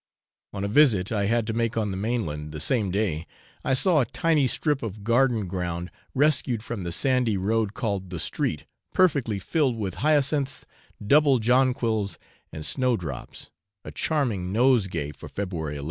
[0.51, 3.27] On a visit I had to make on the mainland, the same day,
[3.63, 8.17] I saw a tiny strip of garden ground, rescued from the sandy road, called the
[8.19, 10.65] street, perfectly filled with hyacinths,
[11.05, 12.17] double jonquils,
[12.51, 13.51] and snowdrops,
[13.85, 15.79] a charming nosegay for February 11.